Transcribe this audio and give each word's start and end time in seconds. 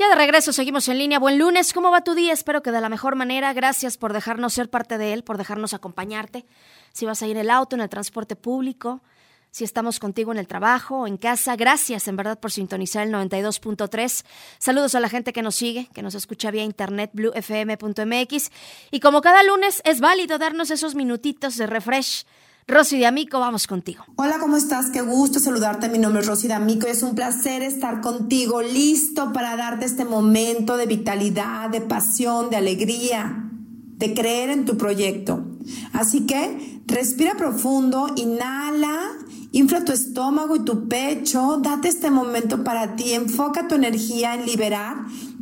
Ya 0.00 0.08
de 0.08 0.14
regreso, 0.14 0.54
seguimos 0.54 0.88
en 0.88 0.96
línea. 0.96 1.18
Buen 1.18 1.38
lunes, 1.38 1.74
¿cómo 1.74 1.90
va 1.90 2.02
tu 2.02 2.14
día? 2.14 2.32
Espero 2.32 2.62
que 2.62 2.72
de 2.72 2.80
la 2.80 2.88
mejor 2.88 3.16
manera. 3.16 3.52
Gracias 3.52 3.98
por 3.98 4.14
dejarnos 4.14 4.54
ser 4.54 4.70
parte 4.70 4.96
de 4.96 5.12
él, 5.12 5.24
por 5.24 5.36
dejarnos 5.36 5.74
acompañarte. 5.74 6.46
Si 6.94 7.04
vas 7.04 7.20
a 7.22 7.26
ir 7.26 7.36
en 7.36 7.42
el 7.42 7.50
auto, 7.50 7.76
en 7.76 7.82
el 7.82 7.90
transporte 7.90 8.34
público, 8.34 9.02
si 9.50 9.62
estamos 9.62 9.98
contigo 9.98 10.32
en 10.32 10.38
el 10.38 10.48
trabajo 10.48 11.06
en 11.06 11.18
casa, 11.18 11.54
gracias 11.54 12.08
en 12.08 12.16
verdad 12.16 12.40
por 12.40 12.50
sintonizar 12.50 13.06
el 13.06 13.12
92.3. 13.12 14.24
Saludos 14.56 14.94
a 14.94 15.00
la 15.00 15.10
gente 15.10 15.34
que 15.34 15.42
nos 15.42 15.54
sigue, 15.54 15.90
que 15.92 16.00
nos 16.00 16.14
escucha 16.14 16.50
vía 16.50 16.64
internet, 16.64 17.10
bluefm.mx. 17.12 18.50
Y 18.90 19.00
como 19.00 19.20
cada 19.20 19.42
lunes, 19.42 19.82
es 19.84 20.00
válido 20.00 20.38
darnos 20.38 20.70
esos 20.70 20.94
minutitos 20.94 21.58
de 21.58 21.66
refresh 21.66 22.24
Rosy 22.66 23.04
Amico, 23.04 23.40
vamos 23.40 23.66
contigo. 23.66 24.04
Hola, 24.16 24.38
¿cómo 24.38 24.56
estás? 24.56 24.90
Qué 24.90 25.00
gusto 25.00 25.40
saludarte. 25.40 25.88
Mi 25.88 25.98
nombre 25.98 26.22
es 26.22 26.28
Rosy 26.28 26.50
Amico 26.52 26.86
y 26.86 26.90
es 26.90 27.02
un 27.02 27.14
placer 27.14 27.62
estar 27.62 28.00
contigo, 28.00 28.62
listo 28.62 29.32
para 29.32 29.56
darte 29.56 29.86
este 29.86 30.04
momento 30.04 30.76
de 30.76 30.86
vitalidad, 30.86 31.70
de 31.70 31.80
pasión, 31.80 32.50
de 32.50 32.56
alegría, 32.56 33.50
de 33.96 34.14
creer 34.14 34.50
en 34.50 34.66
tu 34.66 34.76
proyecto. 34.76 35.44
Así 35.92 36.26
que 36.26 36.80
respira 36.86 37.34
profundo, 37.36 38.12
inhala, 38.16 39.12
infla 39.52 39.84
tu 39.84 39.92
estómago 39.92 40.54
y 40.56 40.64
tu 40.64 40.88
pecho, 40.88 41.58
date 41.60 41.88
este 41.88 42.10
momento 42.10 42.62
para 42.62 42.94
ti, 42.94 43.14
enfoca 43.14 43.66
tu 43.66 43.74
energía 43.74 44.34
en 44.34 44.46
liberar 44.46 44.96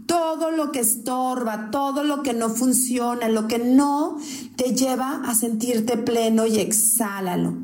todo 0.08 0.50
lo 0.50 0.72
que 0.72 0.80
estorba, 0.80 1.70
todo 1.70 2.02
lo 2.02 2.22
que 2.22 2.32
no 2.32 2.48
funciona, 2.48 3.28
lo 3.28 3.46
que 3.46 3.58
no 3.58 4.16
te 4.56 4.74
lleva 4.74 5.22
a 5.24 5.34
sentirte 5.34 5.98
pleno 5.98 6.46
y 6.46 6.58
exhálalo. 6.58 7.54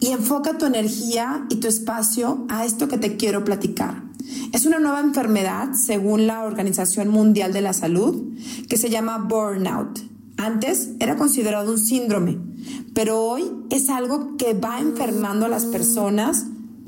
Y 0.00 0.08
enfoca 0.08 0.58
tu 0.58 0.66
energía 0.66 1.46
y 1.48 1.56
tu 1.56 1.68
espacio 1.68 2.44
a 2.50 2.64
esto 2.64 2.88
que 2.88 2.98
te 2.98 3.16
quiero 3.16 3.44
platicar. 3.44 4.02
Es 4.52 4.66
una 4.66 4.80
nueva 4.80 5.00
enfermedad, 5.00 5.72
según 5.72 6.26
la 6.26 6.42
Organización 6.42 7.08
Mundial 7.08 7.52
de 7.52 7.62
la 7.62 7.72
Salud, 7.72 8.34
que 8.68 8.76
se 8.76 8.90
llama 8.90 9.18
burnout. 9.18 10.00
Antes 10.36 10.90
era 10.98 11.16
considerado 11.16 11.70
un 11.70 11.78
síndrome, 11.78 12.38
pero 12.92 13.22
hoy 13.22 13.44
es 13.70 13.88
algo 13.88 14.36
que 14.36 14.52
va 14.52 14.80
enfermando 14.80 15.46
a 15.46 15.48
las 15.48 15.64
personas, 15.64 16.46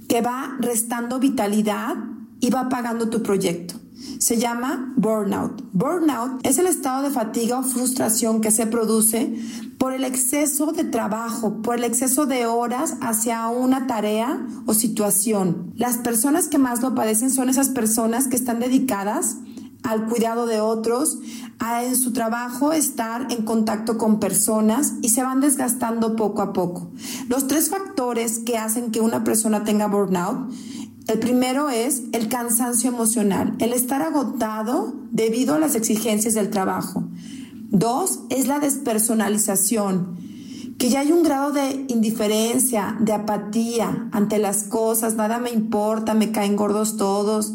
que 0.09 0.21
va 0.21 0.57
restando 0.59 1.21
vitalidad 1.21 1.95
y 2.41 2.51
va 2.51 2.63
apagando 2.63 3.09
tu 3.09 3.23
proyecto 3.23 3.76
se 4.19 4.39
llama 4.39 4.93
burnout. 4.97 5.63
Burnout 5.73 6.45
es 6.47 6.59
el 6.59 6.67
estado 6.67 7.03
de 7.03 7.11
fatiga 7.11 7.59
o 7.59 7.63
frustración 7.63 8.41
que 8.41 8.51
se 8.51 8.67
produce 8.67 9.39
por 9.79 9.93
el 9.93 10.05
exceso 10.05 10.73
de 10.73 10.85
trabajo, 10.85 11.63
por 11.63 11.77
el 11.77 11.85
exceso 11.85 12.27
de 12.27 12.47
horas 12.47 12.97
hacia 13.01 13.49
una 13.49 13.87
tarea 13.87 14.47
o 14.67 14.75
situación. 14.75 15.73
Las 15.77 15.99
personas 15.99 16.49
que 16.49 16.59
más 16.59 16.83
lo 16.83 16.95
padecen 16.95 17.31
son 17.31 17.49
esas 17.49 17.69
personas 17.69 18.29
que 18.29 18.37
están 18.37 18.61
dedicadas 18.61 19.37
al 19.83 20.07
cuidado 20.07 20.47
de 20.47 20.61
otros, 20.61 21.19
a 21.59 21.85
en 21.85 21.97
su 21.97 22.13
trabajo 22.13 22.73
estar 22.73 23.29
en 23.31 23.45
contacto 23.45 23.99
con 23.99 24.19
personas 24.19 24.95
y 25.01 25.11
se 25.11 25.23
van 25.23 25.41
desgastando 25.41 26.17
poco 26.17 26.43
a 26.43 26.53
poco. 26.53 26.91
Los 27.29 27.47
tres 27.47 27.71
factores 27.71 28.41
que 28.41 28.59
hacen 28.59 28.91
que 28.91 29.01
una 29.01 29.23
persona 29.23 29.63
tenga 29.63 29.87
burnout 29.87 30.51
el 31.09 31.21
primero 31.21 31.71
es 31.71 32.03
el 32.13 32.29
cansancio 32.29 32.91
emocional, 32.91 33.55
el 33.61 33.73
estar 33.73 34.03
agotado 34.03 34.95
debido 35.13 35.55
a 35.55 35.59
las 35.61 35.77
exigencias 35.77 36.35
del 36.35 36.51
trabajo. 36.51 37.05
Dos 37.71 38.21
es 38.29 38.49
la 38.49 38.59
despersonalización, 38.59 40.17
que 40.79 40.91
ya 40.91 41.01
hay 41.01 41.13
un 41.13 41.23
grado 41.23 41.53
de 41.53 41.87
indiferencia, 41.89 42.97
de 43.01 43.13
apatía 43.13 44.09
ante 44.11 44.39
las 44.39 44.65
cosas, 44.65 45.15
nada 45.15 45.39
me 45.39 45.51
importa, 45.51 46.13
me 46.15 46.33
caen 46.33 46.57
gordos 46.57 46.97
todos, 46.97 47.55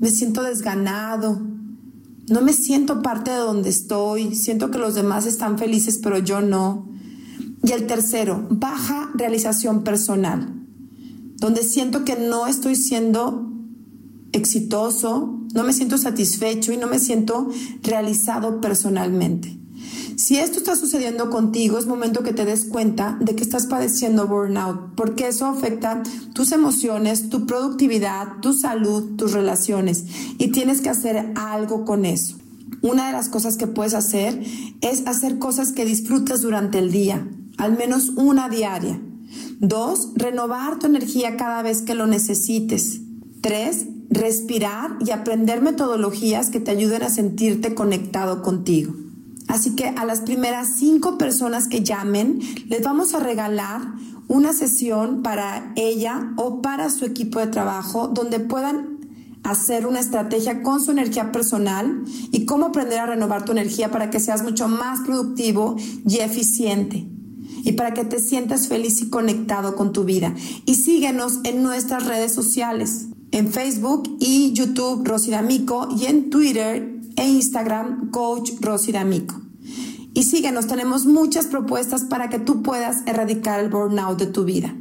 me 0.00 0.08
siento 0.08 0.42
desganado, 0.42 1.42
no 2.30 2.40
me 2.40 2.54
siento 2.54 3.02
parte 3.02 3.30
de 3.30 3.36
donde 3.36 3.68
estoy, 3.68 4.34
siento 4.34 4.70
que 4.70 4.78
los 4.78 4.94
demás 4.94 5.26
están 5.26 5.58
felices 5.58 6.00
pero 6.02 6.18
yo 6.18 6.40
no. 6.40 6.88
Y 7.62 7.72
el 7.72 7.86
tercero, 7.86 8.46
baja 8.48 9.10
realización 9.14 9.84
personal 9.84 10.65
donde 11.36 11.62
siento 11.62 12.04
que 12.04 12.16
no 12.16 12.46
estoy 12.46 12.76
siendo 12.76 13.50
exitoso, 14.32 15.40
no 15.54 15.64
me 15.64 15.72
siento 15.72 15.98
satisfecho 15.98 16.72
y 16.72 16.76
no 16.76 16.86
me 16.86 16.98
siento 16.98 17.48
realizado 17.82 18.60
personalmente. 18.60 19.56
Si 20.16 20.38
esto 20.38 20.58
está 20.58 20.76
sucediendo 20.76 21.28
contigo, 21.28 21.78
es 21.78 21.86
momento 21.86 22.22
que 22.22 22.32
te 22.32 22.46
des 22.46 22.64
cuenta 22.64 23.18
de 23.20 23.36
que 23.36 23.42
estás 23.42 23.66
padeciendo 23.66 24.26
burnout, 24.26 24.94
porque 24.96 25.28
eso 25.28 25.44
afecta 25.44 26.02
tus 26.32 26.52
emociones, 26.52 27.28
tu 27.28 27.46
productividad, 27.46 28.40
tu 28.40 28.54
salud, 28.54 29.16
tus 29.16 29.32
relaciones, 29.32 30.04
y 30.38 30.48
tienes 30.48 30.80
que 30.80 30.88
hacer 30.88 31.32
algo 31.36 31.84
con 31.84 32.06
eso. 32.06 32.36
Una 32.80 33.08
de 33.08 33.12
las 33.12 33.28
cosas 33.28 33.58
que 33.58 33.66
puedes 33.66 33.92
hacer 33.92 34.42
es 34.80 35.06
hacer 35.06 35.38
cosas 35.38 35.72
que 35.72 35.84
disfrutes 35.84 36.40
durante 36.40 36.78
el 36.78 36.90
día, 36.90 37.28
al 37.58 37.76
menos 37.76 38.08
una 38.16 38.48
diaria. 38.48 39.00
Dos, 39.58 40.10
renovar 40.16 40.78
tu 40.78 40.86
energía 40.86 41.36
cada 41.38 41.62
vez 41.62 41.80
que 41.80 41.94
lo 41.94 42.06
necesites. 42.06 43.00
Tres, 43.40 43.86
respirar 44.10 44.98
y 45.00 45.12
aprender 45.12 45.62
metodologías 45.62 46.50
que 46.50 46.60
te 46.60 46.72
ayuden 46.72 47.02
a 47.02 47.08
sentirte 47.08 47.74
conectado 47.74 48.42
contigo. 48.42 48.94
Así 49.48 49.74
que 49.74 49.86
a 49.88 50.04
las 50.04 50.20
primeras 50.20 50.76
cinco 50.76 51.16
personas 51.16 51.68
que 51.68 51.82
llamen, 51.82 52.40
les 52.68 52.82
vamos 52.82 53.14
a 53.14 53.20
regalar 53.20 53.80
una 54.28 54.52
sesión 54.52 55.22
para 55.22 55.72
ella 55.76 56.34
o 56.36 56.60
para 56.60 56.90
su 56.90 57.06
equipo 57.06 57.38
de 57.38 57.46
trabajo 57.46 58.08
donde 58.08 58.40
puedan 58.40 58.98
hacer 59.42 59.86
una 59.86 60.00
estrategia 60.00 60.62
con 60.62 60.82
su 60.82 60.90
energía 60.90 61.32
personal 61.32 62.04
y 62.30 62.44
cómo 62.44 62.66
aprender 62.66 62.98
a 62.98 63.06
renovar 63.06 63.46
tu 63.46 63.52
energía 63.52 63.90
para 63.90 64.10
que 64.10 64.20
seas 64.20 64.42
mucho 64.42 64.68
más 64.68 65.00
productivo 65.06 65.76
y 66.06 66.18
eficiente 66.18 67.15
y 67.66 67.72
para 67.72 67.92
que 67.94 68.04
te 68.04 68.20
sientas 68.20 68.68
feliz 68.68 69.02
y 69.02 69.10
conectado 69.10 69.74
con 69.74 69.92
tu 69.92 70.04
vida. 70.04 70.32
Y 70.66 70.76
síguenos 70.76 71.40
en 71.42 71.64
nuestras 71.64 72.06
redes 72.06 72.32
sociales, 72.32 73.08
en 73.32 73.52
Facebook 73.52 74.16
y 74.20 74.52
YouTube 74.52 75.04
Rosy 75.04 75.32
D'Amico 75.32 75.88
y 75.98 76.06
en 76.06 76.30
Twitter 76.30 77.00
e 77.16 77.28
Instagram 77.28 78.12
Coach 78.12 78.52
Rosy 78.60 78.92
D'Amico. 78.92 79.40
Y 80.14 80.22
síguenos, 80.22 80.68
tenemos 80.68 81.06
muchas 81.06 81.46
propuestas 81.46 82.04
para 82.04 82.30
que 82.30 82.38
tú 82.38 82.62
puedas 82.62 83.02
erradicar 83.04 83.58
el 83.58 83.68
burnout 83.68 84.16
de 84.16 84.26
tu 84.26 84.44
vida. 84.44 84.72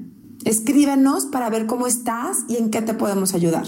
Escríbenos 0.43 1.25
para 1.25 1.49
ver 1.49 1.65
cómo 1.65 1.87
estás 1.87 2.45
y 2.47 2.57
en 2.57 2.69
qué 2.69 2.83
te 2.83 2.93
podemos 2.93 3.33
ayudar. 3.33 3.65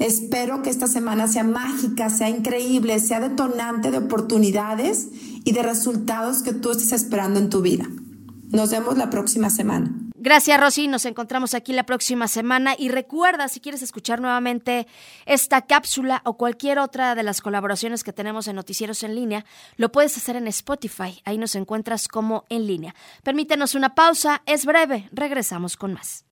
Espero 0.00 0.62
que 0.62 0.70
esta 0.70 0.88
semana 0.88 1.28
sea 1.28 1.44
mágica, 1.44 2.10
sea 2.10 2.28
increíble, 2.28 2.98
sea 2.98 3.20
detonante 3.20 3.92
de 3.92 3.98
oportunidades 3.98 5.06
y 5.44 5.52
de 5.52 5.62
resultados 5.62 6.42
que 6.42 6.52
tú 6.52 6.72
estés 6.72 6.92
esperando 6.92 7.38
en 7.38 7.48
tu 7.48 7.62
vida. 7.62 7.86
Nos 8.52 8.70
vemos 8.70 8.96
la 8.98 9.10
próxima 9.10 9.48
semana. 9.48 9.90
Gracias, 10.16 10.60
Rosy. 10.60 10.88
Nos 10.88 11.06
encontramos 11.06 11.54
aquí 11.54 11.72
la 11.72 11.86
próxima 11.86 12.28
semana. 12.28 12.74
Y 12.76 12.88
recuerda, 12.88 13.48
si 13.48 13.60
quieres 13.60 13.82
escuchar 13.82 14.20
nuevamente 14.20 14.86
esta 15.24 15.62
cápsula 15.62 16.20
o 16.24 16.36
cualquier 16.36 16.78
otra 16.78 17.14
de 17.14 17.22
las 17.22 17.40
colaboraciones 17.40 18.04
que 18.04 18.12
tenemos 18.12 18.46
en 18.48 18.56
Noticieros 18.56 19.02
en 19.02 19.14
línea, 19.14 19.46
lo 19.76 19.92
puedes 19.92 20.16
hacer 20.16 20.36
en 20.36 20.48
Spotify. 20.48 21.22
Ahí 21.24 21.38
nos 21.38 21.54
encuentras 21.54 22.06
como 22.06 22.44
en 22.48 22.66
línea. 22.66 22.94
Permítenos 23.22 23.74
una 23.74 23.94
pausa. 23.94 24.42
Es 24.46 24.66
breve. 24.66 25.08
Regresamos 25.12 25.76
con 25.76 25.94
más. 25.94 26.26